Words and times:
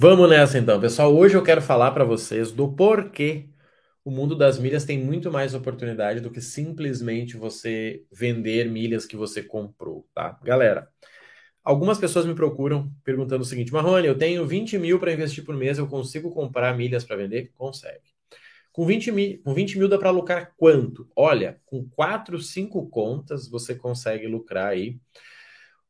Vamos 0.00 0.30
nessa 0.30 0.56
então, 0.56 0.80
pessoal. 0.80 1.12
Hoje 1.12 1.36
eu 1.36 1.42
quero 1.42 1.60
falar 1.60 1.90
para 1.90 2.04
vocês 2.04 2.52
do 2.52 2.72
porquê 2.72 3.48
o 4.04 4.12
mundo 4.12 4.36
das 4.36 4.56
milhas 4.56 4.84
tem 4.84 4.96
muito 4.96 5.28
mais 5.28 5.54
oportunidade 5.54 6.20
do 6.20 6.30
que 6.30 6.40
simplesmente 6.40 7.36
você 7.36 8.04
vender 8.08 8.70
milhas 8.70 9.04
que 9.04 9.16
você 9.16 9.42
comprou, 9.42 10.08
tá? 10.14 10.38
Galera, 10.44 10.88
algumas 11.64 11.98
pessoas 11.98 12.26
me 12.26 12.34
procuram 12.36 12.92
perguntando 13.02 13.42
o 13.42 13.44
seguinte: 13.44 13.72
Marrone, 13.72 14.06
eu 14.06 14.16
tenho 14.16 14.46
20 14.46 14.78
mil 14.78 15.00
para 15.00 15.12
investir 15.12 15.44
por 15.44 15.56
mês, 15.56 15.78
eu 15.78 15.88
consigo 15.88 16.30
comprar 16.30 16.76
milhas 16.76 17.02
para 17.02 17.16
vender? 17.16 17.50
Consegue. 17.56 18.14
Com 18.70 18.86
20 18.86 19.10
mil, 19.10 19.42
com 19.42 19.52
20 19.52 19.78
mil 19.80 19.88
dá 19.88 19.98
para 19.98 20.10
lucrar 20.10 20.54
quanto? 20.56 21.10
Olha, 21.16 21.60
com 21.66 21.88
4, 21.88 22.40
5 22.40 22.88
contas 22.88 23.48
você 23.48 23.74
consegue 23.74 24.28
lucrar 24.28 24.68
aí 24.68 25.00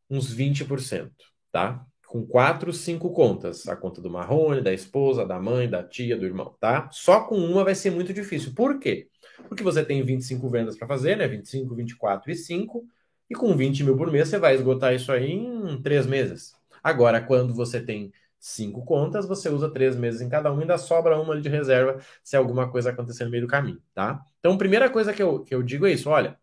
uns 0.09 0.35
20%, 0.35 1.13
tá? 1.53 1.85
Com 2.09 2.27
quatro, 2.27 2.73
cinco 2.73 3.13
contas. 3.13 3.69
A 3.69 3.77
conta 3.77 4.01
do 4.01 4.11
Marrone, 4.11 4.63
da 4.63 4.73
esposa, 4.73 5.27
da 5.27 5.39
mãe, 5.39 5.69
da 5.69 5.83
tia, 5.83 6.17
do 6.17 6.25
irmão, 6.25 6.55
tá? 6.59 6.89
Só 6.91 7.21
com 7.21 7.37
uma 7.37 7.63
vai 7.65 7.75
ser 7.75 7.91
muito 7.91 8.13
difícil. 8.15 8.55
Por 8.55 8.79
quê? 8.81 9.09
Porque 9.47 9.63
você 9.63 9.85
tem 9.85 10.03
25 10.03 10.49
vendas 10.49 10.77
para 10.77 10.89
fazer, 10.89 11.17
né? 11.17 11.29
25, 11.29 11.75
24 11.75 12.31
e 12.31 12.35
5. 12.35 12.87
E 13.31 13.35
com 13.35 13.55
20 13.55 13.85
mil 13.85 13.97
por 13.97 14.11
mês, 14.11 14.29
você 14.29 14.39
vai 14.39 14.55
esgotar 14.55 14.95
isso 14.95 15.13
aí 15.13 15.33
em 15.33 15.83
três 15.83 16.07
meses. 16.07 16.55
Agora, 16.83 17.21
quando 17.21 17.55
você 17.55 17.79
tem 17.79 18.11
cinco 18.41 18.85
contas, 18.87 19.27
você 19.27 19.51
usa 19.51 19.69
três 19.71 19.95
meses 19.95 20.23
em 20.23 20.31
cada 20.31 20.51
uma 20.51 20.61
e 20.61 20.63
ainda 20.63 20.79
sobra 20.79 21.21
uma 21.21 21.39
de 21.39 21.49
reserva 21.49 22.01
se 22.23 22.37
alguma 22.37 22.71
coisa 22.71 22.89
acontecer 22.91 23.25
no 23.25 23.31
meio 23.31 23.43
do 23.43 23.49
caminho, 23.49 23.83
tá? 23.95 24.23
Então, 24.39 24.57
primeira 24.57 24.89
coisa 24.89 25.13
que 25.13 25.23
eu, 25.23 25.41
que 25.45 25.55
eu 25.55 25.63
digo 25.63 25.87
é 25.87 25.93
isso: 25.93 26.09
olha, 26.09 26.39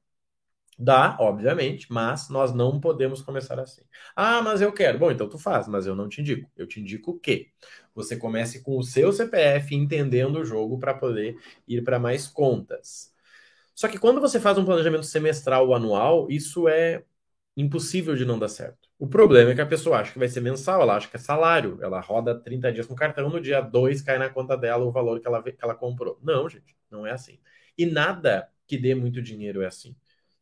Dá, 0.78 1.16
obviamente, 1.22 1.88
mas 1.92 2.30
nós 2.30 2.54
não 2.54 2.80
podemos 2.82 3.22
começar 3.22 3.58
assim. 3.60 3.82
Ah, 4.16 4.42
mas 4.42 4.60
eu 4.62 4.74
quero. 4.74 5.00
Bom, 5.00 5.10
então 5.12 5.30
tu 5.30 5.38
faz, 5.38 5.68
mas 5.68 5.86
eu 5.88 5.96
não 5.96 6.10
te 6.10 6.20
indico. 6.22 6.50
Eu 6.58 6.68
te 6.68 6.82
indico 6.82 7.12
o 7.12 7.20
quê? 7.20 7.50
Você 7.94 8.18
comece 8.18 8.62
com 8.62 8.78
o 8.78 8.84
seu 8.84 9.14
CPF 9.14 9.74
entendendo 9.74 10.38
o 10.40 10.46
jogo 10.46 10.78
para 10.78 10.94
poder 10.94 11.38
ir 11.68 11.82
para 11.84 11.98
mais 12.00 12.28
contas. 12.28 13.14
Só 13.76 13.88
que 13.88 13.98
quando 14.00 14.22
você 14.22 14.40
faz 14.40 14.58
um 14.58 14.66
planejamento 14.66 15.06
semestral 15.06 15.68
ou 15.68 15.76
anual, 15.76 16.28
isso 16.30 16.68
é 16.68 17.04
impossível 17.58 18.16
de 18.16 18.26
não 18.26 18.40
dar 18.40 18.50
certo. 18.50 18.90
O 19.00 19.08
problema 19.08 19.52
é 19.52 19.56
que 19.56 19.62
a 19.62 19.66
pessoa 19.66 20.00
acha 20.00 20.12
que 20.14 20.20
vai 20.20 20.28
ser 20.28 20.42
mensal, 20.42 20.82
ela 20.82 20.96
acha 20.96 21.10
que 21.10 21.16
é 21.18 21.20
salário, 21.20 21.78
ela 21.82 22.00
roda 22.02 22.38
30 22.40 22.72
dias 22.72 22.88
com 22.88 22.96
cartão, 22.96 23.30
no 23.30 23.42
dia 23.42 23.62
2 23.62 24.02
cai 24.02 24.18
na 24.18 24.30
conta 24.30 24.58
dela 24.58 24.86
o 24.86 24.92
valor 24.92 25.20
que 25.20 25.28
ela, 25.28 25.42
que 25.44 25.56
ela 25.62 25.76
comprou. 25.76 26.20
Não, 26.24 26.48
gente, 26.50 26.76
não 26.90 27.06
é 27.06 27.12
assim. 27.12 27.40
E 27.78 27.86
nada 27.86 28.50
que 28.68 28.78
dê 28.78 28.96
muito 28.96 29.22
dinheiro 29.22 29.62
é 29.62 29.68
assim. 29.68 29.96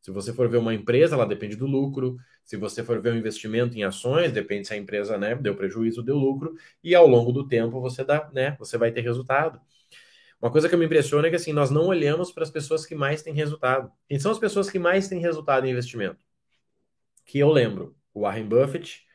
Se 0.04 0.12
você 0.12 0.34
for 0.34 0.50
ver 0.50 0.58
uma 0.58 0.74
empresa, 0.74 1.16
ela 1.16 1.26
depende 1.26 1.56
do 1.56 1.66
lucro. 1.66 2.18
Se 2.44 2.58
você 2.58 2.84
for 2.84 3.02
ver 3.02 3.14
um 3.14 3.18
investimento 3.18 3.78
em 3.78 3.86
ações, 3.86 4.34
depende 4.34 4.68
se 4.68 4.74
a 4.74 4.78
empresa 4.78 5.18
né, 5.18 5.34
deu 5.34 5.56
prejuízo 5.56 6.04
deu 6.04 6.18
lucro. 6.18 6.56
E 6.84 6.94
ao 6.94 7.08
longo 7.08 7.32
do 7.32 7.48
tempo 7.48 7.80
você 7.80 8.04
dá, 8.04 8.30
né, 8.34 8.54
você 8.60 8.78
vai 8.78 8.92
ter 8.92 9.00
resultado. 9.00 9.62
Uma 10.42 10.52
coisa 10.52 10.68
que 10.68 10.76
me 10.76 10.84
impressiona 10.84 11.28
é 11.28 11.30
que 11.30 11.38
assim, 11.38 11.54
nós 11.54 11.72
não 11.72 11.88
olhamos 11.88 12.34
para 12.34 12.44
as 12.44 12.52
pessoas 12.52 12.86
que 12.86 12.94
mais 12.94 13.22
têm 13.22 13.34
resultado. 13.34 13.90
Quem 14.06 14.20
são 14.20 14.30
as 14.30 14.38
pessoas 14.38 14.70
que 14.70 14.78
mais 14.78 15.08
têm 15.08 15.22
resultado 15.22 15.66
em 15.66 15.72
investimento? 15.72 16.20
Que 17.26 17.40
eu 17.40 17.50
lembro, 17.50 17.96
Warren 18.14 18.46
Buffett, 18.46 19.06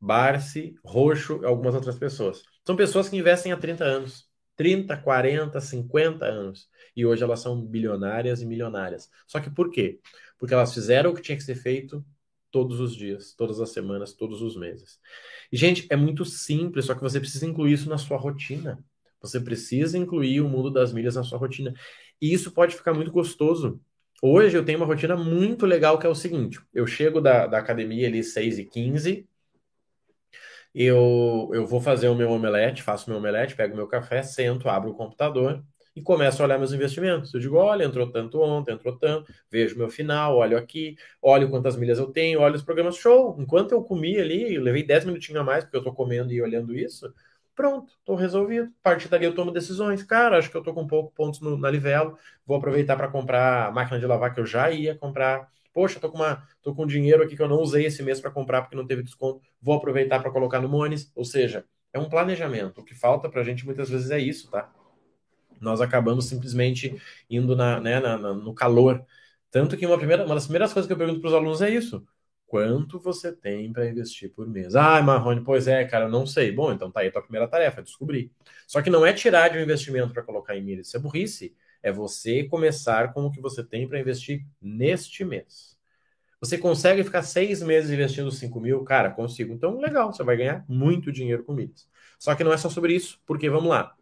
Barsi, 0.00 0.74
Roxo 0.84 1.42
e 1.42 1.46
algumas 1.46 1.76
outras 1.76 1.96
pessoas. 1.96 2.42
São 2.66 2.74
pessoas 2.74 3.08
que 3.08 3.16
investem 3.16 3.52
há 3.52 3.56
30 3.56 3.84
anos. 3.84 4.28
30, 4.56 4.96
40, 4.96 5.60
50 5.60 6.24
anos. 6.24 6.68
E 6.96 7.04
hoje 7.04 7.22
elas 7.22 7.40
são 7.40 7.60
bilionárias 7.60 8.40
e 8.40 8.46
milionárias. 8.46 9.10
Só 9.26 9.40
que 9.40 9.50
por 9.50 9.70
quê? 9.70 9.98
Porque 10.38 10.54
elas 10.54 10.72
fizeram 10.72 11.10
o 11.10 11.14
que 11.14 11.22
tinha 11.22 11.36
que 11.36 11.44
ser 11.44 11.56
feito 11.56 12.04
todos 12.50 12.78
os 12.78 12.94
dias, 12.94 13.34
todas 13.34 13.60
as 13.60 13.70
semanas, 13.70 14.12
todos 14.12 14.40
os 14.40 14.56
meses. 14.56 15.00
E, 15.50 15.56
gente, 15.56 15.86
é 15.90 15.96
muito 15.96 16.24
simples, 16.24 16.84
só 16.84 16.94
que 16.94 17.00
você 17.00 17.18
precisa 17.18 17.46
incluir 17.46 17.72
isso 17.72 17.88
na 17.88 17.98
sua 17.98 18.16
rotina. 18.16 18.78
Você 19.20 19.40
precisa 19.40 19.98
incluir 19.98 20.40
o 20.40 20.48
mundo 20.48 20.70
das 20.70 20.92
milhas 20.92 21.16
na 21.16 21.24
sua 21.24 21.38
rotina. 21.38 21.74
E 22.20 22.32
isso 22.32 22.52
pode 22.52 22.76
ficar 22.76 22.94
muito 22.94 23.10
gostoso. 23.10 23.80
Hoje 24.22 24.56
eu 24.56 24.64
tenho 24.64 24.78
uma 24.78 24.86
rotina 24.86 25.16
muito 25.16 25.66
legal 25.66 25.98
que 25.98 26.06
é 26.06 26.08
o 26.08 26.14
seguinte: 26.14 26.60
eu 26.72 26.86
chego 26.86 27.20
da, 27.20 27.46
da 27.46 27.58
academia 27.58 28.06
ali 28.06 28.22
6 28.22 28.58
e 28.58 28.64
15 28.64 29.26
eu, 30.74 31.50
eu 31.52 31.66
vou 31.66 31.80
fazer 31.80 32.08
o 32.08 32.14
meu 32.14 32.30
omelete, 32.30 32.82
faço 32.82 33.08
meu 33.08 33.18
omelete, 33.18 33.54
pego 33.54 33.76
meu 33.76 33.86
café, 33.86 34.22
sento, 34.22 34.68
abro 34.68 34.90
o 34.90 34.94
computador 34.94 35.62
e 35.94 36.02
começo 36.02 36.42
a 36.42 36.46
olhar 36.46 36.58
meus 36.58 36.72
investimentos. 36.72 37.32
Eu 37.32 37.40
digo, 37.40 37.56
olha, 37.56 37.84
entrou 37.84 38.10
tanto 38.10 38.40
ontem, 38.40 38.72
entrou 38.72 38.98
tanto, 38.98 39.32
vejo 39.50 39.78
meu 39.78 39.88
final, 39.88 40.36
olho 40.36 40.56
aqui, 40.58 40.96
olho 41.22 41.48
quantas 41.48 41.76
milhas 41.76 41.98
eu 41.98 42.06
tenho, 42.08 42.40
olho 42.40 42.56
os 42.56 42.62
programas, 42.62 42.96
show. 42.96 43.36
Enquanto 43.38 43.72
eu 43.72 43.82
comi 43.84 44.18
ali, 44.18 44.58
levei 44.58 44.82
10 44.82 45.04
minutinhos 45.04 45.40
a 45.40 45.44
mais, 45.44 45.64
porque 45.64 45.76
eu 45.76 45.80
estou 45.80 45.94
comendo 45.94 46.32
e 46.32 46.42
olhando 46.42 46.76
isso, 46.76 47.12
pronto, 47.54 47.92
estou 47.98 48.16
resolvido. 48.16 48.66
A 48.66 48.82
partir 48.82 49.08
dali 49.08 49.24
eu 49.24 49.34
tomo 49.34 49.50
decisões. 49.50 50.02
Cara, 50.02 50.38
acho 50.38 50.50
que 50.50 50.56
eu 50.56 50.60
estou 50.60 50.74
com 50.74 50.86
pouco 50.86 51.12
pontos 51.14 51.40
no, 51.40 51.56
na 51.56 51.70
Livelo, 51.70 52.18
vou 52.46 52.56
aproveitar 52.56 52.96
para 52.96 53.08
comprar 53.08 53.68
a 53.68 53.70
máquina 53.72 53.98
de 53.98 54.06
lavar 54.06 54.34
que 54.34 54.40
eu 54.40 54.46
já 54.46 54.70
ia 54.70 54.94
comprar 54.94 55.48
Poxa, 55.74 55.98
tô 55.98 56.08
com, 56.08 56.18
uma, 56.18 56.46
com 56.62 56.86
dinheiro 56.86 57.20
aqui 57.20 57.36
que 57.36 57.42
eu 57.42 57.48
não 57.48 57.60
usei 57.60 57.86
esse 57.86 58.00
mês 58.00 58.20
para 58.20 58.30
comprar 58.30 58.62
porque 58.62 58.76
não 58.76 58.86
teve 58.86 59.02
desconto, 59.02 59.40
vou 59.60 59.74
aproveitar 59.74 60.20
para 60.20 60.30
colocar 60.30 60.60
no 60.60 60.68
Mones. 60.68 61.10
Ou 61.16 61.24
seja, 61.24 61.64
é 61.92 61.98
um 61.98 62.08
planejamento. 62.08 62.80
O 62.80 62.84
que 62.84 62.94
falta 62.94 63.28
para 63.28 63.40
a 63.40 63.44
gente 63.44 63.66
muitas 63.66 63.90
vezes 63.90 64.08
é 64.12 64.18
isso, 64.20 64.48
tá? 64.48 64.72
Nós 65.60 65.80
acabamos 65.80 66.26
simplesmente 66.26 66.96
indo 67.28 67.56
na, 67.56 67.80
né, 67.80 67.98
na, 67.98 68.16
na, 68.16 68.32
no 68.32 68.54
calor. 68.54 69.04
Tanto 69.50 69.76
que 69.76 69.84
uma, 69.84 69.98
primeira, 69.98 70.24
uma 70.24 70.36
das 70.36 70.44
primeiras 70.44 70.72
coisas 70.72 70.86
que 70.86 70.92
eu 70.92 70.96
pergunto 70.96 71.20
para 71.20 71.28
os 71.28 71.34
alunos 71.34 71.60
é 71.60 71.70
isso. 71.70 72.06
Quanto 72.46 73.00
você 73.00 73.32
tem 73.32 73.72
para 73.72 73.88
investir 73.88 74.30
por 74.32 74.46
mês? 74.46 74.76
Ah, 74.76 75.02
Marrone, 75.02 75.42
pois 75.42 75.66
é, 75.66 75.84
cara, 75.84 76.04
eu 76.04 76.10
não 76.10 76.26
sei. 76.26 76.52
Bom, 76.52 76.72
então 76.72 76.90
tá 76.90 77.00
aí 77.00 77.08
a 77.08 77.12
tua 77.12 77.22
primeira 77.22 77.48
tarefa, 77.48 77.82
descobrir. 77.82 78.30
Só 78.66 78.80
que 78.80 78.90
não 78.90 79.04
é 79.04 79.12
tirar 79.12 79.48
de 79.48 79.58
um 79.58 79.62
investimento 79.62 80.12
para 80.12 80.22
colocar 80.22 80.56
em 80.56 80.62
milha, 80.62 80.82
isso 80.82 80.96
é 80.96 81.00
burrice 81.00 81.54
é 81.84 81.92
você 81.92 82.44
começar 82.44 83.12
com 83.12 83.26
o 83.26 83.30
que 83.30 83.42
você 83.42 83.62
tem 83.62 83.86
para 83.86 84.00
investir 84.00 84.42
neste 84.60 85.22
mês. 85.22 85.76
Você 86.40 86.56
consegue 86.56 87.04
ficar 87.04 87.22
seis 87.22 87.62
meses 87.62 87.90
investindo 87.90 88.32
5 88.32 88.58
mil? 88.58 88.82
Cara, 88.84 89.10
consigo. 89.10 89.52
Então, 89.52 89.78
legal, 89.78 90.10
você 90.10 90.24
vai 90.24 90.36
ganhar 90.36 90.64
muito 90.66 91.12
dinheiro 91.12 91.44
com 91.44 91.52
milhas. 91.52 91.86
Só 92.18 92.34
que 92.34 92.42
não 92.42 92.54
é 92.54 92.56
só 92.56 92.70
sobre 92.70 92.94
isso, 92.94 93.20
porque 93.26 93.50
vamos 93.50 93.68
lá. 93.68 93.94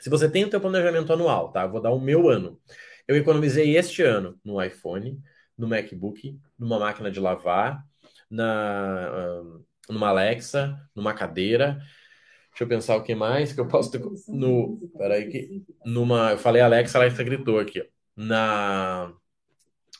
Se 0.00 0.08
você 0.08 0.28
tem 0.28 0.44
o 0.44 0.50
seu 0.50 0.60
planejamento 0.60 1.12
anual, 1.12 1.52
tá? 1.52 1.66
vou 1.66 1.82
dar 1.82 1.90
o 1.90 2.00
meu 2.00 2.30
ano. 2.30 2.58
Eu 3.06 3.14
economizei 3.14 3.76
este 3.76 4.02
ano 4.02 4.40
no 4.42 4.62
iPhone, 4.62 5.22
no 5.56 5.68
MacBook, 5.68 6.38
numa 6.58 6.78
máquina 6.78 7.10
de 7.10 7.20
lavar, 7.20 7.84
na, 8.30 9.42
numa 9.88 10.08
Alexa, 10.08 10.78
numa 10.94 11.14
cadeira. 11.14 11.78
Deixa 12.50 12.64
eu 12.64 12.68
pensar 12.68 12.96
o 12.96 13.02
que 13.02 13.14
mais 13.14 13.52
que 13.52 13.60
eu 13.60 13.68
posso 13.68 13.90
ter. 13.90 14.00
No, 14.28 14.78
peraí, 14.96 15.28
que, 15.30 15.64
numa, 15.84 16.32
eu 16.32 16.38
falei 16.38 16.62
Alexa, 16.62 16.98
ela 16.98 17.08
gritou 17.08 17.58
aqui. 17.58 17.80
Ó, 17.80 17.84
na, 18.16 19.12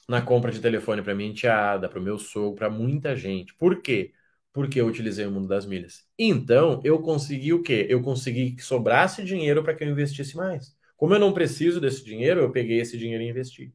na 0.08 0.22
compra 0.22 0.50
de 0.52 0.60
telefone 0.60 1.02
para 1.02 1.14
minha 1.14 1.30
enteada, 1.30 1.88
para 1.88 1.98
o 1.98 2.02
meu 2.02 2.18
sogro, 2.18 2.56
para 2.56 2.70
muita 2.70 3.14
gente. 3.16 3.54
Por 3.54 3.82
quê? 3.82 4.12
Porque 4.52 4.80
eu 4.80 4.86
utilizei 4.86 5.26
o 5.26 5.30
mundo 5.30 5.48
das 5.48 5.66
milhas. 5.66 6.06
Então, 6.18 6.80
eu 6.84 7.00
consegui 7.00 7.52
o 7.52 7.62
quê? 7.62 7.86
Eu 7.90 8.00
consegui 8.02 8.52
que 8.52 8.62
sobrasse 8.62 9.22
dinheiro 9.24 9.62
para 9.62 9.74
que 9.74 9.84
eu 9.84 9.88
investisse 9.90 10.36
mais. 10.36 10.74
Como 10.96 11.14
eu 11.14 11.18
não 11.18 11.32
preciso 11.32 11.80
desse 11.80 12.04
dinheiro, 12.04 12.40
eu 12.40 12.50
peguei 12.50 12.80
esse 12.80 12.96
dinheiro 12.96 13.22
e 13.22 13.28
investi. 13.28 13.74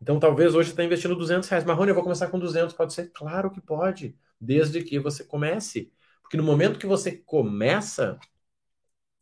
Então, 0.00 0.18
talvez 0.18 0.54
hoje 0.54 0.68
você 0.68 0.72
está 0.72 0.84
investindo 0.84 1.14
200 1.16 1.48
reais. 1.48 1.64
Marrone, 1.64 1.90
eu 1.90 1.94
vou 1.94 2.02
começar 2.04 2.28
com 2.28 2.38
200. 2.38 2.74
Pode 2.74 2.92
ser? 2.94 3.10
Claro 3.12 3.50
que 3.50 3.60
pode. 3.60 4.16
Desde 4.40 4.82
que 4.82 4.98
você 4.98 5.24
comece. 5.24 5.92
Porque 6.22 6.36
no 6.36 6.42
momento 6.42 6.78
que 6.78 6.86
você 6.86 7.12
começa, 7.12 8.18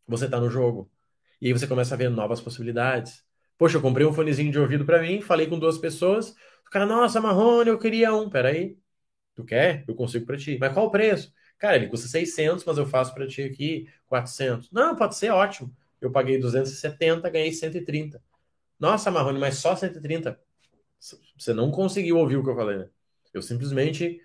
você 0.07 0.25
está 0.27 0.41
no 0.41 0.51
jogo. 0.51 0.91
E 1.41 1.47
aí 1.47 1.53
você 1.53 1.67
começa 1.67 1.95
a 1.95 1.99
ver 1.99 2.09
novas 2.11 2.41
possibilidades. 2.41 3.25
Poxa, 3.57 3.77
eu 3.77 3.83
comprei 3.83 4.07
um 4.07 4.13
fonezinho 4.13 4.53
de 4.53 4.59
ouvido 4.59 4.85
para 4.85 5.03
mim, 5.03 5.21
falei 5.21 5.47
com 5.47 5.59
duas 5.59 5.79
pessoas. 5.79 6.31
O 6.67 6.71
cara, 6.71 6.87
nossa, 6.87 7.21
Marrone, 7.21 7.71
eu 7.71 7.79
queria 7.79 8.15
um. 8.15 8.29
Peraí. 8.31 8.79
Tu 9.35 9.45
quer? 9.45 9.85
Eu 9.89 9.95
consigo 9.95 10.27
para 10.27 10.37
ti. 10.37 10.59
Mas 10.61 10.73
qual 10.75 10.87
o 10.87 10.91
preço? 10.91 11.33
Cara, 11.59 11.77
ele 11.77 11.89
custa 11.89 12.09
600, 12.09 12.65
mas 12.65 12.79
eu 12.79 12.87
faço 12.87 13.15
para 13.15 13.27
ti 13.27 13.43
aqui 13.43 13.89
400. 14.07 14.71
Não, 14.73 14.97
pode 14.97 15.17
ser 15.17 15.31
ótimo. 15.31 15.75
Eu 16.01 16.11
paguei 16.13 16.39
270, 16.39 17.29
ganhei 17.31 17.53
130. 17.53 18.23
Nossa, 18.79 19.11
Marrone, 19.11 19.39
mas 19.41 19.59
só 19.59 19.77
130. 19.77 20.41
Você 20.99 21.55
não 21.55 21.71
conseguiu 21.71 22.19
ouvir 22.19 22.37
o 22.37 22.45
que 22.45 22.51
eu 22.51 22.57
falei, 22.57 22.79
né? 22.79 22.89
Eu 23.33 23.43
simplesmente 23.43 24.21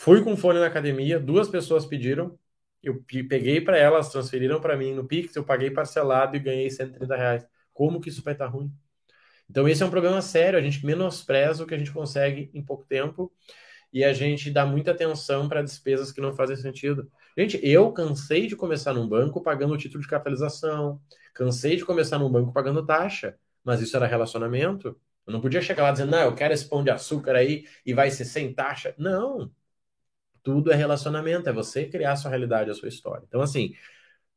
Fui 0.00 0.22
com 0.22 0.36
fone 0.36 0.60
na 0.60 0.66
academia, 0.66 1.18
duas 1.18 1.48
pessoas 1.48 1.84
pediram, 1.84 2.38
eu 2.80 3.02
peguei 3.28 3.60
para 3.60 3.76
elas, 3.76 4.10
transferiram 4.12 4.60
para 4.60 4.76
mim 4.76 4.94
no 4.94 5.04
Pix, 5.04 5.34
eu 5.34 5.42
paguei 5.42 5.72
parcelado 5.72 6.36
e 6.36 6.38
ganhei 6.38 6.70
130 6.70 7.16
reais. 7.16 7.44
Como 7.74 8.00
que 8.00 8.08
isso 8.08 8.22
vai 8.22 8.32
estar 8.32 8.44
tá 8.46 8.50
ruim? 8.52 8.72
Então, 9.50 9.68
esse 9.68 9.82
é 9.82 9.86
um 9.86 9.90
problema 9.90 10.22
sério. 10.22 10.56
A 10.56 10.62
gente 10.62 10.86
menospreza 10.86 11.64
o 11.64 11.66
que 11.66 11.74
a 11.74 11.78
gente 11.78 11.90
consegue 11.90 12.48
em 12.54 12.64
pouco 12.64 12.84
tempo 12.84 13.32
e 13.92 14.04
a 14.04 14.12
gente 14.12 14.52
dá 14.52 14.64
muita 14.64 14.92
atenção 14.92 15.48
para 15.48 15.62
despesas 15.62 16.12
que 16.12 16.20
não 16.20 16.32
fazem 16.32 16.54
sentido. 16.54 17.10
Gente, 17.36 17.58
eu 17.60 17.92
cansei 17.92 18.46
de 18.46 18.54
começar 18.54 18.94
num 18.94 19.08
banco 19.08 19.42
pagando 19.42 19.74
o 19.74 19.76
título 19.76 20.00
de 20.00 20.08
capitalização, 20.08 21.00
cansei 21.34 21.74
de 21.74 21.84
começar 21.84 22.20
num 22.20 22.30
banco 22.30 22.52
pagando 22.52 22.86
taxa, 22.86 23.36
mas 23.64 23.80
isso 23.80 23.96
era 23.96 24.06
relacionamento. 24.06 24.96
Eu 25.28 25.32
não 25.32 25.40
podia 25.40 25.62
chegar 25.62 25.84
lá 25.84 25.92
dizendo, 25.92 26.10
não, 26.10 26.22
eu 26.22 26.34
quero 26.34 26.54
esse 26.54 26.68
pão 26.68 26.82
de 26.82 26.90
açúcar 26.90 27.36
aí 27.36 27.66
e 27.86 27.94
vai 27.94 28.10
ser 28.10 28.24
sem 28.24 28.52
taxa. 28.52 28.94
Não, 28.98 29.50
tudo 30.42 30.72
é 30.72 30.76
relacionamento, 30.76 31.48
é 31.48 31.52
você 31.52 31.86
criar 31.86 32.12
a 32.12 32.16
sua 32.16 32.30
realidade, 32.30 32.70
a 32.70 32.74
sua 32.74 32.88
história. 32.88 33.24
Então, 33.28 33.40
assim, 33.40 33.74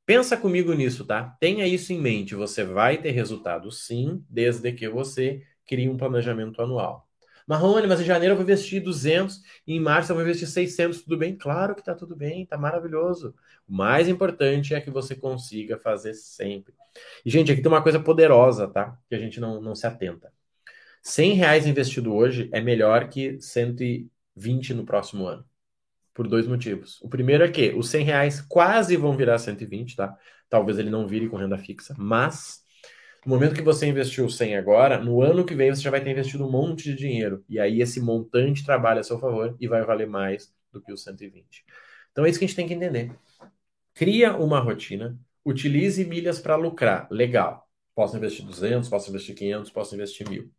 Pensa 0.05 0.35
comigo 0.35 0.73
nisso, 0.73 1.05
tá? 1.05 1.37
Tenha 1.39 1.65
isso 1.65 1.93
em 1.93 1.99
mente. 1.99 2.35
Você 2.35 2.63
vai 2.63 2.97
ter 2.97 3.11
resultado 3.11 3.71
sim, 3.71 4.25
desde 4.29 4.71
que 4.73 4.89
você 4.89 5.41
crie 5.65 5.87
um 5.87 5.95
planejamento 5.95 6.61
anual. 6.61 7.07
Marrone, 7.47 7.87
mas 7.87 8.01
em 8.01 8.05
janeiro 8.05 8.33
eu 8.33 8.35
vou 8.35 8.43
investir 8.43 8.83
200, 8.83 9.41
em 9.65 9.79
março 9.79 10.11
eu 10.11 10.15
vou 10.15 10.23
investir 10.23 10.47
600, 10.47 11.03
tudo 11.03 11.17
bem? 11.17 11.37
Claro 11.37 11.75
que 11.75 11.83
tá 11.83 11.95
tudo 11.95 12.15
bem, 12.15 12.45
tá 12.45 12.57
maravilhoso. 12.57 13.33
O 13.67 13.73
mais 13.73 14.07
importante 14.09 14.73
é 14.73 14.81
que 14.81 14.89
você 14.89 15.15
consiga 15.15 15.77
fazer 15.77 16.13
sempre. 16.13 16.73
E, 17.25 17.29
gente, 17.29 17.51
aqui 17.51 17.61
tem 17.61 17.71
uma 17.71 17.83
coisa 17.83 17.99
poderosa, 17.99 18.67
tá? 18.67 18.97
Que 19.07 19.15
a 19.15 19.19
gente 19.19 19.39
não, 19.39 19.61
não 19.61 19.75
se 19.75 19.87
atenta. 19.87 20.31
100 21.01 21.33
reais 21.33 21.65
investido 21.65 22.13
hoje 22.13 22.49
é 22.51 22.61
melhor 22.61 23.09
que 23.09 23.39
120 23.39 24.73
no 24.73 24.85
próximo 24.85 25.25
ano. 25.25 25.43
Por 26.13 26.27
dois 26.27 26.45
motivos. 26.45 27.01
O 27.01 27.09
primeiro 27.09 27.43
é 27.43 27.49
que 27.49 27.69
os 27.69 27.89
100 27.89 28.03
reais 28.03 28.41
quase 28.41 28.95
vão 28.97 29.15
virar 29.15 29.37
120, 29.39 29.95
tá? 29.95 30.15
Talvez 30.49 30.77
ele 30.77 30.89
não 30.89 31.07
vire 31.07 31.29
com 31.29 31.37
renda 31.37 31.57
fixa, 31.57 31.95
mas 31.97 32.61
no 33.25 33.33
momento 33.33 33.55
que 33.55 33.61
você 33.61 33.85
investiu 33.87 34.29
100 34.29 34.57
agora, 34.57 34.99
no 34.99 35.21
ano 35.21 35.45
que 35.45 35.55
vem 35.55 35.73
você 35.73 35.81
já 35.81 35.91
vai 35.91 36.03
ter 36.03 36.11
investido 36.11 36.45
um 36.45 36.51
monte 36.51 36.83
de 36.83 36.95
dinheiro. 36.95 37.43
E 37.47 37.59
aí 37.59 37.81
esse 37.81 38.01
montante 38.01 38.65
trabalha 38.65 38.99
a 38.99 39.03
seu 39.03 39.19
favor 39.19 39.55
e 39.59 39.67
vai 39.67 39.83
valer 39.83 40.07
mais 40.07 40.53
do 40.71 40.81
que 40.81 40.91
os 40.91 41.03
120. 41.03 41.63
Então 42.11 42.25
é 42.25 42.29
isso 42.29 42.39
que 42.39 42.45
a 42.45 42.47
gente 42.47 42.55
tem 42.55 42.67
que 42.67 42.73
entender. 42.73 43.11
Cria 43.93 44.35
uma 44.35 44.59
rotina, 44.59 45.17
utilize 45.45 46.03
milhas 46.03 46.39
para 46.39 46.55
lucrar. 46.55 47.07
Legal. 47.11 47.67
Posso 47.95 48.17
investir 48.17 48.45
200, 48.45 48.89
posso 48.89 49.09
investir 49.09 49.35
500, 49.35 49.71
posso 49.71 49.95
investir 49.95 50.27
1000. 50.27 50.49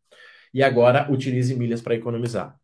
E 0.53 0.63
agora 0.63 1.11
utilize 1.11 1.55
milhas 1.55 1.81
para 1.81 1.95
economizar. 1.95 2.59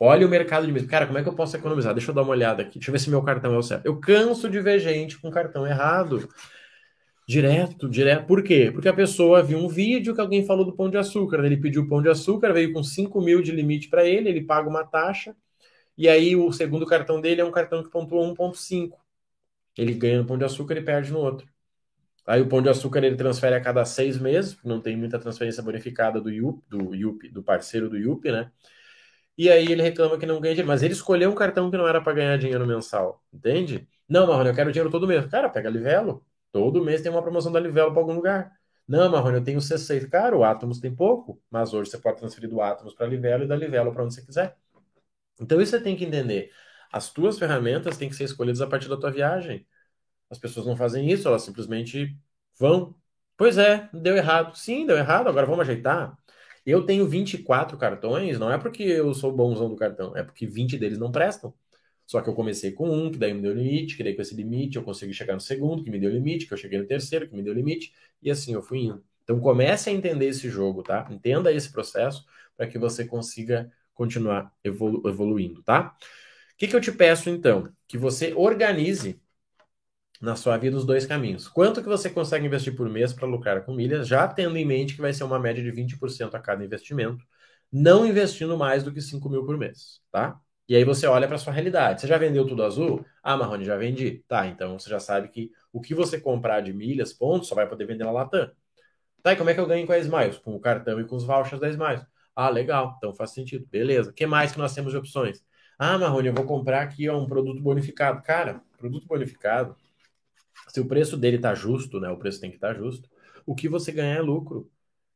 Olha 0.00 0.26
o 0.26 0.30
mercado 0.30 0.66
de 0.66 0.72
milhas. 0.72 0.88
Cara, 0.88 1.06
como 1.06 1.18
é 1.18 1.22
que 1.22 1.28
eu 1.28 1.34
posso 1.34 1.56
economizar? 1.56 1.92
Deixa 1.92 2.10
eu 2.10 2.14
dar 2.14 2.22
uma 2.22 2.30
olhada 2.30 2.62
aqui. 2.62 2.78
Deixa 2.78 2.90
eu 2.90 2.92
ver 2.92 2.98
se 3.00 3.10
meu 3.10 3.22
cartão 3.22 3.52
é 3.52 3.58
o 3.58 3.62
certo. 3.62 3.84
Eu 3.84 3.98
canso 3.98 4.48
de 4.48 4.60
ver 4.60 4.78
gente 4.78 5.18
com 5.20 5.30
cartão 5.30 5.66
errado. 5.66 6.28
Direto, 7.28 7.88
direto. 7.88 8.26
Por 8.26 8.42
quê? 8.42 8.70
Porque 8.72 8.88
a 8.88 8.92
pessoa 8.92 9.42
viu 9.42 9.58
um 9.58 9.68
vídeo 9.68 10.14
que 10.14 10.20
alguém 10.20 10.46
falou 10.46 10.64
do 10.64 10.74
pão 10.74 10.88
de 10.88 10.96
açúcar. 10.96 11.44
Ele 11.44 11.56
pediu 11.56 11.86
pão 11.86 12.00
de 12.00 12.08
açúcar, 12.08 12.52
veio 12.52 12.72
com 12.72 12.82
5 12.82 13.20
mil 13.20 13.42
de 13.42 13.52
limite 13.52 13.88
para 13.88 14.06
ele, 14.06 14.30
ele 14.30 14.44
paga 14.44 14.68
uma 14.68 14.84
taxa. 14.84 15.36
E 15.96 16.08
aí 16.08 16.36
o 16.36 16.50
segundo 16.52 16.86
cartão 16.86 17.20
dele 17.20 17.40
é 17.40 17.44
um 17.44 17.50
cartão 17.50 17.82
que 17.82 17.90
pontua 17.90 18.22
1,5. 18.22 18.96
Ele 19.76 19.92
ganha 19.94 20.18
no 20.18 20.26
pão 20.26 20.38
de 20.38 20.44
açúcar 20.44 20.76
e 20.76 20.82
perde 20.82 21.12
no 21.12 21.18
outro. 21.18 21.46
Aí 22.28 22.42
o 22.42 22.48
pão 22.48 22.62
de 22.62 22.68
açúcar 22.68 23.02
ele 23.04 23.16
transfere 23.16 23.56
a 23.56 23.60
cada 23.60 23.84
seis 23.86 24.18
meses, 24.18 24.58
não 24.64 24.80
tem 24.80 24.96
muita 24.96 25.18
transferência 25.18 25.62
bonificada 25.62 26.20
do 26.20 26.30
IUP, 26.30 26.62
do 26.68 26.94
IUP, 26.94 27.28
do 27.30 27.42
parceiro 27.42 27.88
do 27.88 27.96
IUP, 27.96 28.30
né? 28.30 28.52
E 29.36 29.50
aí 29.50 29.70
ele 29.70 29.82
reclama 29.82 30.18
que 30.18 30.26
não 30.26 30.40
ganha 30.40 30.54
dinheiro, 30.54 30.68
mas 30.68 30.82
ele 30.82 30.92
escolheu 30.94 31.30
um 31.30 31.34
cartão 31.34 31.70
que 31.70 31.76
não 31.76 31.86
era 31.86 32.00
para 32.02 32.12
ganhar 32.12 32.36
dinheiro 32.38 32.66
mensal, 32.66 33.22
entende? 33.32 33.88
Não, 34.08 34.26
Marrone, 34.26 34.50
eu 34.50 34.54
quero 34.54 34.72
dinheiro 34.72 34.90
todo 34.90 35.06
mês. 35.06 35.26
Cara, 35.26 35.48
pega 35.48 35.70
Livelo. 35.70 36.24
Todo 36.52 36.84
mês 36.84 37.02
tem 37.02 37.10
uma 37.12 37.22
promoção 37.22 37.52
da 37.52 37.60
Livelo 37.60 37.92
para 37.92 38.00
algum 38.00 38.14
lugar. 38.14 38.52
Não, 38.86 39.10
Marrone, 39.10 39.36
eu 39.38 39.44
tenho 39.44 39.60
C6. 39.60 40.06
Cara, 40.06 40.36
o 40.36 40.44
Atomos 40.44 40.80
tem 40.80 40.94
pouco, 40.94 41.40
mas 41.50 41.72
hoje 41.74 41.90
você 41.90 41.98
pode 41.98 42.18
transferir 42.18 42.50
do 42.50 42.60
Atomos 42.60 42.94
para 42.94 43.06
Livelo 43.06 43.44
e 43.44 43.46
da 43.46 43.54
Livelo 43.56 43.92
para 43.92 44.04
onde 44.04 44.14
você 44.14 44.22
quiser. 44.22 44.56
Então 45.40 45.60
isso 45.60 45.72
você 45.72 45.80
tem 45.82 45.96
que 45.96 46.04
entender. 46.04 46.50
As 46.92 47.12
tuas 47.12 47.38
ferramentas 47.38 47.96
têm 47.96 48.08
que 48.08 48.16
ser 48.16 48.24
escolhidas 48.24 48.60
a 48.60 48.66
partir 48.66 48.88
da 48.88 48.96
tua 48.96 49.10
viagem. 49.10 49.66
As 50.30 50.38
pessoas 50.38 50.66
não 50.66 50.76
fazem 50.76 51.10
isso, 51.10 51.28
elas 51.28 51.42
simplesmente 51.42 52.16
vão. 52.58 52.94
Pois 53.36 53.58
é, 53.58 53.88
deu 53.92 54.16
errado. 54.16 54.56
Sim, 54.56 54.86
deu 54.86 54.96
errado, 54.96 55.28
agora 55.28 55.46
vamos 55.46 55.62
ajeitar. 55.62 56.16
Eu 56.66 56.84
tenho 56.84 57.06
24 57.08 57.78
cartões, 57.78 58.38
não 58.38 58.52
é 58.52 58.58
porque 58.58 58.82
eu 58.82 59.14
sou 59.14 59.32
bonzão 59.32 59.68
do 59.68 59.76
cartão, 59.76 60.16
é 60.16 60.22
porque 60.22 60.46
20 60.46 60.76
deles 60.76 60.98
não 60.98 61.10
prestam. 61.10 61.54
Só 62.06 62.20
que 62.22 62.28
eu 62.28 62.34
comecei 62.34 62.72
com 62.72 62.90
um, 62.90 63.10
que 63.12 63.18
daí 63.18 63.34
me 63.34 63.42
deu 63.42 63.52
limite, 63.54 63.96
que 63.96 64.02
daí 64.02 64.14
com 64.14 64.22
esse 64.22 64.34
limite 64.34 64.76
eu 64.76 64.82
consegui 64.82 65.12
chegar 65.12 65.34
no 65.34 65.40
segundo, 65.40 65.84
que 65.84 65.90
me 65.90 65.98
deu 65.98 66.10
limite, 66.10 66.46
que 66.46 66.54
eu 66.54 66.58
cheguei 66.58 66.78
no 66.78 66.86
terceiro, 66.86 67.28
que 67.28 67.34
me 67.36 67.42
deu 67.42 67.52
limite, 67.52 67.92
e 68.22 68.30
assim 68.30 68.54
eu 68.54 68.62
fui 68.62 68.80
indo. 68.80 69.04
Então 69.22 69.38
comece 69.40 69.90
a 69.90 69.92
entender 69.92 70.26
esse 70.26 70.48
jogo, 70.48 70.82
tá? 70.82 71.06
Entenda 71.10 71.52
esse 71.52 71.70
processo 71.70 72.24
para 72.56 72.66
que 72.66 72.78
você 72.78 73.04
consiga 73.06 73.70
continuar 73.92 74.52
evolu 74.64 75.06
evoluindo, 75.06 75.62
tá? 75.62 75.94
O 76.54 76.56
que, 76.56 76.66
que 76.66 76.74
eu 76.74 76.80
te 76.80 76.90
peço 76.90 77.28
então? 77.28 77.70
Que 77.86 77.98
você 77.98 78.32
organize 78.34 79.20
na 80.20 80.36
sua 80.36 80.56
vida 80.56 80.76
os 80.76 80.84
dois 80.84 81.06
caminhos. 81.06 81.48
Quanto 81.48 81.82
que 81.82 81.88
você 81.88 82.10
consegue 82.10 82.46
investir 82.46 82.74
por 82.76 82.88
mês 82.88 83.12
para 83.12 83.26
lucrar 83.26 83.64
com 83.64 83.72
milhas, 83.72 84.08
já 84.08 84.26
tendo 84.26 84.56
em 84.56 84.64
mente 84.64 84.94
que 84.94 85.00
vai 85.00 85.12
ser 85.12 85.24
uma 85.24 85.38
média 85.38 85.62
de 85.62 85.70
20% 85.70 86.34
a 86.34 86.40
cada 86.40 86.64
investimento, 86.64 87.24
não 87.72 88.06
investindo 88.06 88.56
mais 88.56 88.82
do 88.82 88.92
que 88.92 89.00
5 89.00 89.28
mil 89.28 89.44
por 89.44 89.56
mês, 89.56 90.00
tá? 90.10 90.40
E 90.68 90.76
aí 90.76 90.84
você 90.84 91.06
olha 91.06 91.26
para 91.26 91.38
sua 91.38 91.52
realidade. 91.52 92.00
Você 92.00 92.06
já 92.06 92.18
vendeu 92.18 92.46
tudo 92.46 92.62
azul? 92.62 93.04
Ah, 93.22 93.36
Marrone, 93.36 93.64
já 93.64 93.76
vendi. 93.76 94.22
Tá, 94.28 94.46
então 94.46 94.78
você 94.78 94.90
já 94.90 95.00
sabe 95.00 95.28
que 95.28 95.50
o 95.72 95.80
que 95.80 95.94
você 95.94 96.20
comprar 96.20 96.60
de 96.60 96.72
milhas, 96.74 97.12
pontos, 97.12 97.48
só 97.48 97.54
vai 97.54 97.66
poder 97.66 97.86
vender 97.86 98.04
na 98.04 98.10
Latam. 98.10 98.50
Tá, 99.22 99.32
e 99.32 99.36
como 99.36 99.50
é 99.50 99.54
que 99.54 99.60
eu 99.60 99.66
ganho 99.66 99.86
com 99.86 99.92
a 99.92 99.98
Smiles? 99.98 100.38
Com 100.38 100.54
o 100.54 100.60
cartão 100.60 101.00
e 101.00 101.04
com 101.06 101.16
os 101.16 101.24
vouchers 101.24 101.60
da 101.60 101.68
Smiles. 101.70 102.04
Ah, 102.36 102.50
legal, 102.50 102.94
então 102.98 103.14
faz 103.14 103.30
sentido. 103.32 103.66
Beleza. 103.70 104.10
O 104.10 104.12
que 104.12 104.26
mais 104.26 104.52
que 104.52 104.58
nós 104.58 104.74
temos 104.74 104.92
de 104.92 104.98
opções? 104.98 105.42
Ah, 105.78 105.98
Marrone, 105.98 106.28
eu 106.28 106.34
vou 106.34 106.44
comprar 106.44 106.82
aqui 106.82 107.08
ó, 107.08 107.18
um 107.18 107.26
produto 107.26 107.60
bonificado. 107.62 108.22
Cara, 108.22 108.60
produto 108.76 109.06
bonificado, 109.06 109.76
se 110.68 110.80
o 110.80 110.86
preço 110.88 111.16
dele 111.16 111.36
está 111.36 111.54
justo, 111.54 112.00
né? 112.00 112.08
O 112.10 112.18
preço 112.18 112.40
tem 112.40 112.50
que 112.50 112.56
estar 112.56 112.74
tá 112.74 112.80
justo. 112.80 113.08
O 113.46 113.54
que 113.54 113.68
você 113.68 113.92
ganhar 113.92 114.16
é 114.16 114.20
lucro. 114.22 114.70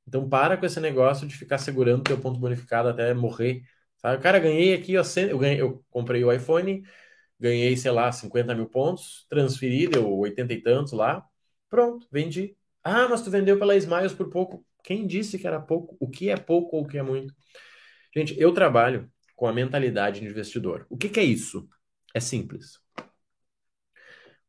Então 0.07 0.29
para 0.29 0.57
com 0.57 0.67
esse 0.67 0.81
negócio 0.81 1.27
de 1.27 1.37
ficar 1.37 1.59
segurando 1.59 2.05
teu 2.05 2.19
ponto 2.19 2.39
bonificado 2.41 2.89
até 2.89 3.15
morrer. 3.15 3.63
Sabe? 3.99 4.23
Cara, 4.23 4.39
ganhei 4.39 4.75
aqui, 4.75 4.97
ó, 4.99 5.03
eu, 5.29 5.39
ganhei, 5.39 5.61
eu 5.61 5.85
comprei 5.91 6.25
o 6.25 6.33
iPhone, 6.33 6.83
ganhei, 7.39 7.77
sei 7.77 7.91
lá, 7.93 8.11
50 8.11 8.55
mil 8.55 8.69
pontos, 8.69 9.27
transferi, 9.29 9.87
deu 9.89 10.11
80 10.19 10.53
e 10.53 10.63
tantos 10.63 10.93
lá. 10.93 11.25
Pronto, 11.69 12.07
vendi. 12.11 12.57
Ah, 12.83 13.09
mas 13.09 13.23
tu 13.23 13.31
vendeu 13.31 13.59
pela 13.59 13.77
Smiles 13.77 14.13
por 14.13 14.29
pouco. 14.31 14.65
Quem 14.83 15.07
disse 15.07 15.39
que 15.39 15.47
era 15.47 15.61
pouco? 15.61 15.97
O 16.01 16.09
que 16.11 16.29
é 16.31 16.37
pouco 16.37 16.77
ou 16.77 16.85
o 16.85 16.87
que 16.87 16.99
é 16.99 17.03
muito? 17.03 17.35
Gente, 18.15 18.39
eu 18.39 18.53
trabalho 18.53 19.11
com 19.37 19.47
a 19.47 19.53
mentalidade 19.53 20.21
de 20.21 20.27
investidor. 20.27 20.87
O 20.91 20.97
que, 20.97 21.09
que 21.09 21.21
é 21.21 21.25
isso? 21.25 21.69
É 22.15 22.21
simples. 22.21 22.82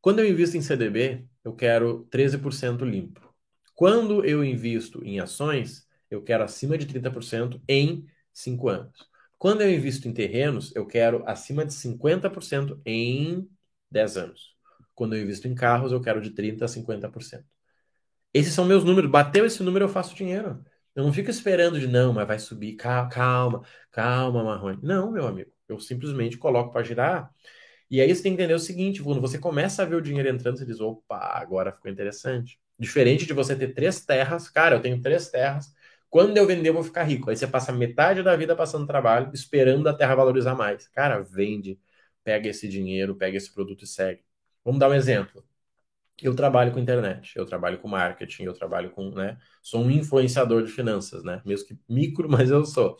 Quando 0.04 0.18
eu 0.18 0.28
invisto 0.28 0.54
em 0.54 0.60
CDB, 0.60 1.24
eu 1.42 1.54
quero 1.54 2.06
13% 2.10 2.84
limpo. 2.84 3.26
Quando 3.74 4.22
eu 4.22 4.44
invisto 4.44 5.02
em 5.02 5.18
ações, 5.18 5.88
eu 6.10 6.20
quero 6.20 6.44
acima 6.44 6.76
de 6.76 6.84
30% 6.84 7.58
em 7.66 8.04
5 8.30 8.68
anos. 8.68 9.08
Quando 9.38 9.62
eu 9.62 9.72
invisto 9.72 10.06
em 10.06 10.12
terrenos, 10.12 10.76
eu 10.76 10.84
quero 10.84 11.26
acima 11.26 11.64
de 11.64 11.72
50% 11.72 12.78
em 12.84 13.48
10 13.90 14.18
anos. 14.18 14.54
Quando 14.94 15.16
eu 15.16 15.22
invisto 15.22 15.48
em 15.48 15.54
carros, 15.54 15.90
eu 15.90 16.02
quero 16.02 16.20
de 16.20 16.32
30% 16.32 16.64
a 16.64 16.68
50%. 16.68 17.42
Esses 18.34 18.52
são 18.52 18.66
meus 18.66 18.84
números. 18.84 19.10
Bateu 19.10 19.46
esse 19.46 19.62
número, 19.62 19.86
eu 19.86 19.88
faço 19.88 20.14
dinheiro. 20.14 20.62
Eu 20.94 21.02
não 21.02 21.14
fico 21.14 21.30
esperando 21.30 21.80
de 21.80 21.86
não, 21.86 22.12
mas 22.12 22.28
vai 22.28 22.38
subir. 22.38 22.76
Calma, 22.76 23.08
calma, 23.08 23.62
calma 23.90 24.44
Marrone. 24.44 24.80
Não, 24.82 25.10
meu 25.10 25.26
amigo. 25.26 25.50
Eu 25.66 25.80
simplesmente 25.80 26.36
coloco 26.36 26.70
para 26.74 26.84
girar 26.84 27.32
e 27.90 28.00
aí 28.00 28.14
você 28.14 28.22
tem 28.22 28.32
que 28.34 28.42
entender 28.42 28.54
o 28.54 28.58
seguinte: 28.58 29.02
quando 29.02 29.20
você 29.20 29.38
começa 29.38 29.82
a 29.82 29.84
ver 29.86 29.96
o 29.96 30.00
dinheiro 30.00 30.28
entrando, 30.28 30.58
você 30.58 30.66
diz, 30.66 30.80
opa, 30.80 31.16
agora 31.16 31.72
ficou 31.72 31.90
interessante. 31.90 32.58
Diferente 32.78 33.26
de 33.26 33.32
você 33.32 33.54
ter 33.56 33.72
três 33.74 34.04
terras, 34.04 34.48
cara, 34.48 34.76
eu 34.76 34.80
tenho 34.82 35.00
três 35.00 35.30
terras. 35.30 35.72
Quando 36.10 36.36
eu 36.36 36.46
vender, 36.46 36.68
eu 36.70 36.74
vou 36.74 36.84
ficar 36.84 37.04
rico. 37.04 37.30
Aí 37.30 37.36
você 37.36 37.46
passa 37.46 37.72
metade 37.72 38.22
da 38.22 38.36
vida 38.36 38.54
passando 38.56 38.86
trabalho, 38.86 39.30
esperando 39.34 39.88
a 39.88 39.94
terra 39.94 40.14
valorizar 40.14 40.54
mais. 40.54 40.88
Cara, 40.88 41.20
vende, 41.20 41.78
pega 42.22 42.48
esse 42.48 42.68
dinheiro, 42.68 43.16
pega 43.16 43.36
esse 43.36 43.52
produto 43.52 43.84
e 43.84 43.86
segue. 43.86 44.22
Vamos 44.64 44.80
dar 44.80 44.88
um 44.88 44.94
exemplo. 44.94 45.44
Eu 46.22 46.34
trabalho 46.36 46.72
com 46.72 46.78
internet, 46.78 47.36
eu 47.36 47.46
trabalho 47.46 47.78
com 47.78 47.88
marketing, 47.88 48.44
eu 48.44 48.54
trabalho 48.54 48.90
com, 48.90 49.10
né? 49.10 49.38
Sou 49.62 49.82
um 49.82 49.90
influenciador 49.90 50.62
de 50.64 50.70
finanças, 50.72 51.24
né? 51.24 51.42
Mesmo 51.44 51.68
que 51.68 51.78
micro, 51.88 52.28
mas 52.30 52.50
eu 52.50 52.64
sou. 52.64 52.96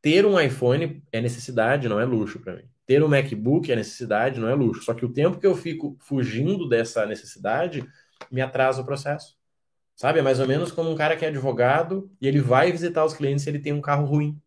Ter 0.00 0.24
um 0.26 0.38
iPhone 0.38 1.02
é 1.12 1.20
necessidade, 1.20 1.88
não 1.88 1.98
é 1.98 2.04
luxo 2.04 2.38
para 2.40 2.56
mim 2.56 2.73
ter 2.86 3.02
um 3.02 3.08
MacBook 3.08 3.70
é 3.70 3.76
necessidade, 3.76 4.40
não 4.40 4.48
é 4.48 4.54
luxo. 4.54 4.82
Só 4.82 4.94
que 4.94 5.04
o 5.04 5.12
tempo 5.12 5.38
que 5.38 5.46
eu 5.46 5.56
fico 5.56 5.96
fugindo 6.00 6.68
dessa 6.68 7.06
necessidade 7.06 7.86
me 8.30 8.40
atrasa 8.40 8.82
o 8.82 8.86
processo. 8.86 9.36
Sabe? 9.96 10.18
É 10.18 10.22
mais 10.22 10.40
ou 10.40 10.46
menos 10.46 10.72
como 10.72 10.90
um 10.90 10.96
cara 10.96 11.16
que 11.16 11.24
é 11.24 11.28
advogado 11.28 12.10
e 12.20 12.26
ele 12.28 12.40
vai 12.40 12.72
visitar 12.72 13.04
os 13.04 13.14
clientes 13.14 13.46
e 13.46 13.50
ele 13.50 13.60
tem 13.60 13.72
um 13.72 13.80
carro 13.80 14.04
ruim. 14.06 14.40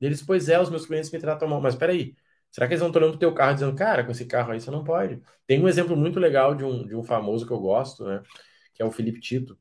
Eles, 0.00 0.22
pois 0.22 0.48
é, 0.48 0.60
os 0.60 0.70
meus 0.70 0.86
clientes 0.86 1.10
me 1.10 1.18
tratam 1.18 1.48
mal. 1.48 1.60
Mas 1.60 1.74
peraí, 1.76 2.16
será 2.50 2.66
que 2.66 2.74
eles 2.74 2.80
vão 2.80 2.88
estar 2.88 3.00
olhando 3.00 3.14
o 3.14 3.18
teu 3.18 3.32
carro 3.34 3.54
dizendo, 3.54 3.74
cara, 3.76 4.04
com 4.04 4.10
esse 4.12 4.26
carro 4.26 4.52
aí 4.52 4.60
você 4.60 4.70
não 4.70 4.84
pode? 4.84 5.20
Tem 5.46 5.62
um 5.62 5.68
exemplo 5.68 5.96
muito 5.96 6.18
legal 6.18 6.54
de 6.54 6.64
um, 6.64 6.86
de 6.86 6.96
um 6.96 7.02
famoso 7.02 7.46
que 7.46 7.52
eu 7.52 7.60
gosto, 7.60 8.04
né? 8.04 8.22
Que 8.74 8.82
é 8.82 8.84
o 8.86 8.90
Felipe 8.90 9.20
Tito. 9.20 9.58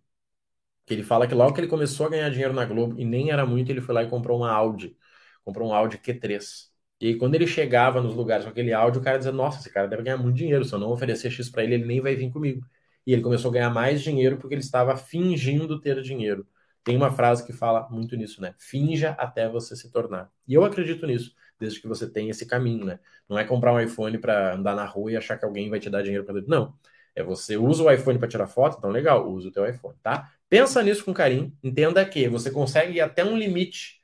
Que 0.85 0.93
ele 0.95 1.03
fala 1.03 1.27
que 1.27 1.35
logo 1.35 1.53
que 1.53 1.61
ele 1.61 1.67
começou 1.67 2.07
a 2.07 2.09
ganhar 2.09 2.29
dinheiro 2.29 2.53
na 2.53 2.65
Globo, 2.65 2.99
e 2.99 3.05
nem 3.05 3.31
era 3.31 3.45
muito, 3.45 3.71
ele 3.71 3.81
foi 3.81 3.95
lá 3.95 4.03
e 4.03 4.09
comprou 4.09 4.37
uma 4.39 4.51
Audi. 4.51 4.97
Comprou 5.45 5.69
um 5.69 5.73
Audi 5.73 5.97
Q3. 5.97 6.70
E 7.01 7.07
aí, 7.07 7.15
quando 7.17 7.33
ele 7.35 7.47
chegava 7.47 7.99
nos 7.99 8.13
lugares 8.15 8.45
com 8.45 8.51
aquele 8.51 8.71
áudio, 8.71 9.01
o 9.01 9.03
cara 9.03 9.17
dizia: 9.17 9.31
Nossa, 9.31 9.59
esse 9.59 9.71
cara 9.71 9.87
deve 9.87 10.03
ganhar 10.03 10.17
muito 10.17 10.37
dinheiro. 10.37 10.63
Se 10.63 10.73
eu 10.73 10.79
não 10.79 10.91
oferecer 10.91 11.31
X 11.31 11.49
para 11.49 11.63
ele, 11.63 11.73
ele 11.75 11.85
nem 11.85 11.99
vai 11.99 12.15
vir 12.15 12.31
comigo. 12.31 12.63
E 13.05 13.11
ele 13.13 13.23
começou 13.23 13.49
a 13.49 13.53
ganhar 13.53 13.69
mais 13.71 14.01
dinheiro 14.01 14.37
porque 14.37 14.53
ele 14.53 14.61
estava 14.61 14.95
fingindo 14.95 15.79
ter 15.81 16.01
dinheiro. 16.01 16.47
Tem 16.83 16.95
uma 16.95 17.11
frase 17.11 17.45
que 17.45 17.53
fala 17.53 17.87
muito 17.89 18.15
nisso, 18.15 18.41
né? 18.41 18.53
Finja 18.59 19.11
até 19.17 19.49
você 19.49 19.75
se 19.75 19.91
tornar. 19.91 20.29
E 20.47 20.53
eu 20.53 20.63
acredito 20.63 21.05
nisso, 21.07 21.35
desde 21.59 21.81
que 21.81 21.87
você 21.87 22.09
tenha 22.09 22.31
esse 22.31 22.45
caminho, 22.45 22.85
né? 22.85 22.99
Não 23.27 23.37
é 23.37 23.43
comprar 23.43 23.73
um 23.73 23.79
iPhone 23.79 24.17
para 24.19 24.55
andar 24.55 24.75
na 24.75 24.85
rua 24.85 25.11
e 25.11 25.17
achar 25.17 25.37
que 25.37 25.45
alguém 25.45 25.69
vai 25.69 25.79
te 25.79 25.89
dar 25.89 26.03
dinheiro 26.03 26.23
para 26.25 26.41
Não. 26.47 26.75
É 27.15 27.23
você 27.23 27.57
usa 27.57 27.83
o 27.83 27.91
iPhone 27.91 28.17
para 28.19 28.27
tirar 28.27 28.47
foto, 28.47 28.77
então 28.77 28.89
legal, 28.89 29.29
usa 29.29 29.49
o 29.49 29.51
teu 29.51 29.67
iPhone, 29.67 29.95
tá? 30.01 30.31
Pensa 30.49 30.81
nisso 30.81 31.03
com 31.03 31.13
carinho, 31.13 31.51
entenda 31.63 32.05
que 32.05 32.27
você 32.29 32.49
consegue 32.51 32.93
ir 32.93 33.01
até 33.01 33.23
um 33.23 33.37
limite 33.37 34.00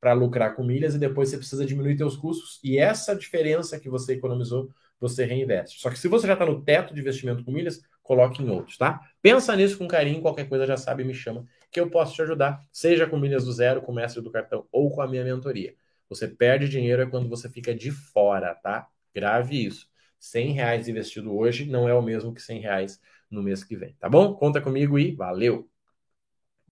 para 0.00 0.12
lucrar 0.12 0.54
com 0.56 0.64
milhas 0.64 0.94
e 0.94 0.98
depois 0.98 1.28
você 1.28 1.36
precisa 1.36 1.66
diminuir 1.66 1.96
seus 1.96 2.16
custos 2.16 2.58
e 2.64 2.78
essa 2.78 3.14
diferença 3.14 3.78
que 3.78 3.90
você 3.90 4.14
economizou, 4.14 4.70
você 4.98 5.24
reinveste. 5.24 5.80
Só 5.80 5.90
que 5.90 5.98
se 5.98 6.08
você 6.08 6.26
já 6.26 6.32
está 6.32 6.46
no 6.46 6.62
teto 6.62 6.94
de 6.94 7.00
investimento 7.00 7.44
com 7.44 7.52
milhas, 7.52 7.82
coloque 8.02 8.42
em 8.42 8.50
outros, 8.50 8.76
tá? 8.76 9.00
Pensa 9.22 9.54
nisso 9.54 9.78
com 9.78 9.86
carinho, 9.86 10.20
qualquer 10.20 10.48
coisa 10.48 10.66
já 10.66 10.76
sabe, 10.76 11.04
me 11.04 11.14
chama, 11.14 11.46
que 11.70 11.78
eu 11.78 11.90
posso 11.90 12.14
te 12.14 12.22
ajudar, 12.22 12.60
seja 12.72 13.06
com 13.06 13.18
milhas 13.18 13.44
do 13.44 13.52
zero, 13.52 13.82
com 13.82 13.92
o 13.92 13.94
mestre 13.94 14.22
do 14.22 14.30
cartão 14.30 14.66
ou 14.72 14.90
com 14.90 15.00
a 15.00 15.08
minha 15.08 15.24
mentoria. 15.24 15.74
Você 16.08 16.26
perde 16.26 16.68
dinheiro 16.68 17.02
é 17.02 17.06
quando 17.06 17.28
você 17.28 17.48
fica 17.48 17.74
de 17.74 17.90
fora, 17.90 18.54
tá? 18.54 18.88
Grave 19.14 19.64
isso. 19.64 19.88
100 20.18 20.52
reais 20.52 20.88
investido 20.88 21.34
hoje 21.34 21.64
não 21.64 21.88
é 21.88 21.94
o 21.94 22.02
mesmo 22.02 22.34
que 22.34 22.42
100 22.42 22.60
reais 22.60 23.00
no 23.30 23.42
mês 23.42 23.62
que 23.62 23.76
vem, 23.76 23.94
tá 23.94 24.08
bom? 24.08 24.34
Conta 24.34 24.60
comigo 24.60 24.98
e 24.98 25.14
valeu! 25.14 25.69